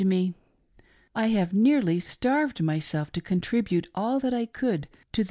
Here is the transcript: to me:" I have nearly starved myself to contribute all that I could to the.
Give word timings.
to 0.01 0.07
me:" 0.07 0.33
I 1.15 1.27
have 1.27 1.53
nearly 1.53 1.99
starved 1.99 2.59
myself 2.63 3.11
to 3.11 3.21
contribute 3.21 3.85
all 3.93 4.19
that 4.21 4.33
I 4.33 4.47
could 4.47 4.87
to 5.11 5.19
the. 5.19 5.19